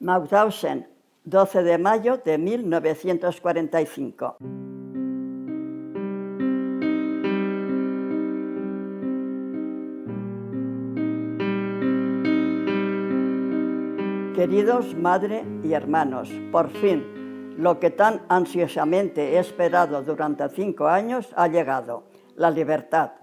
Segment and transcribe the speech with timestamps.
[0.00, 0.86] Mauthausen,
[1.24, 4.36] 12 de mayo de 1945.
[14.36, 21.34] Queridos madre y hermanos, por fin, lo que tan ansiosamente he esperado durante cinco años
[21.34, 22.04] ha llegado,
[22.36, 23.14] la libertad.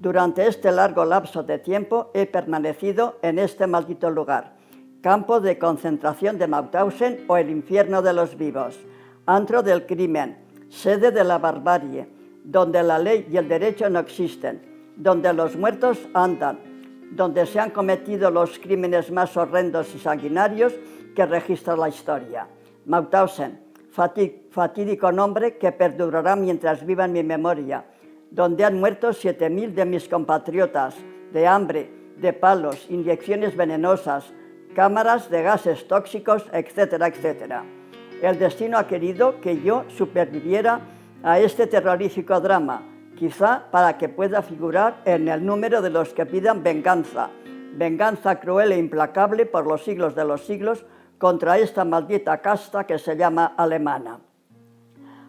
[0.00, 4.61] Durante este largo lapso de tiempo he permanecido en este maldito lugar,
[5.02, 8.78] campo de concentración de Mauthausen o el infierno de los vivos,
[9.26, 12.08] antro del crimen, sede de la barbarie,
[12.44, 14.62] donde la ley y el derecho no existen,
[14.96, 16.60] donde los muertos andan,
[17.10, 20.72] donde se han cometido los crímenes más horrendos y sanguinarios
[21.16, 22.46] que registra la historia.
[22.86, 27.84] Mauthausen, fatídico nombre que perdurará mientras viva en mi memoria,
[28.30, 30.94] donde han muerto 7.000 de mis compatriotas,
[31.32, 34.32] de hambre, de palos, inyecciones venenosas,
[34.74, 37.64] cámaras de gases tóxicos, etcétera, etcétera.
[38.22, 40.80] El destino ha querido que yo superviviera
[41.22, 42.82] a este terrorífico drama,
[43.16, 47.30] quizá para que pueda figurar en el número de los que pidan venganza,
[47.74, 50.84] venganza cruel e implacable por los siglos de los siglos
[51.18, 54.20] contra esta maldita casta que se llama alemana.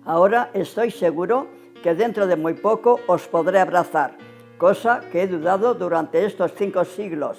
[0.05, 1.47] Ahora estoy seguro
[1.83, 4.17] que dentro de muy poco os podré abrazar,
[4.57, 7.37] cosa que he dudado durante estos cinco siglos,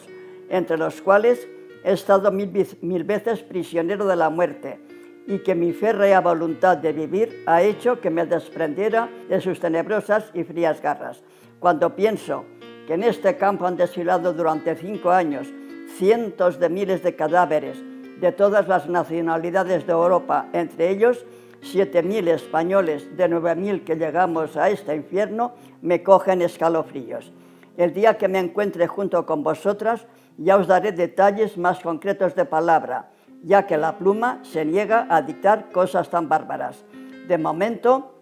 [0.48, 1.48] entre los cuales
[1.84, 4.80] he estado mil, veces prisionero de la muerte
[5.26, 10.30] y que mi férrea voluntad de vivir ha hecho que me desprendiera de sus tenebrosas
[10.34, 11.22] y frías garras.
[11.60, 12.44] Cuando pienso
[12.86, 15.48] que en este campo han desfilado durante cinco años
[15.96, 17.78] cientos de miles de cadáveres
[18.20, 21.24] de todas las nacionalidades de Europa, entre ellos
[21.62, 27.32] 7.000 españoles de 9.000 que llegamos a este infierno, me cogen escalofríos.
[27.76, 32.44] El día que me encuentre junto con vosotras, ya os daré detalles más concretos de
[32.44, 33.10] palabra,
[33.42, 36.84] ya que la pluma se niega a dictar cosas tan bárbaras.
[37.28, 38.20] De momento,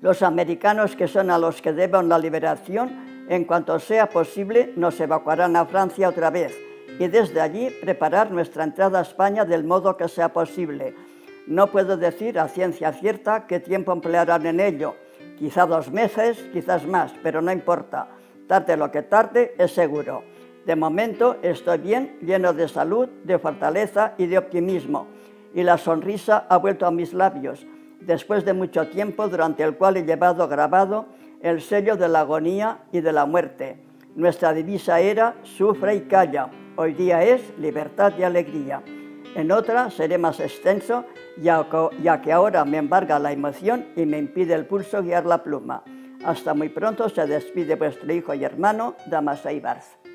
[0.00, 4.98] los americanos que son a los que deben la liberación, en cuanto sea posible, nos
[5.00, 6.56] evacuarán a Francia otra vez
[6.98, 10.94] y desde allí preparar nuestra entrada a España del modo que sea posible.
[11.46, 14.94] No puedo decir a ciencia cierta qué tiempo emplearán en ello,
[15.38, 18.08] quizá dos meses, quizás más, pero no importa.
[18.46, 20.31] Tarde lo que tarde es seguro.
[20.66, 25.08] De momento estoy bien, lleno de salud, de fortaleza y de optimismo,
[25.54, 27.66] y la sonrisa ha vuelto a mis labios,
[28.00, 31.06] después de mucho tiempo durante el cual he llevado grabado
[31.42, 33.76] el sello de la agonía y de la muerte.
[34.14, 38.82] Nuestra divisa era sufre y calla, hoy día es libertad y alegría.
[39.34, 41.04] En otra seré más extenso,
[41.40, 41.66] ya,
[42.22, 45.82] que ahora me embarga la emoción y me impide el pulso guiar la pluma.
[46.24, 50.11] Hasta muy pronto se despide vuestro hijo y hermano, Damasai Barz.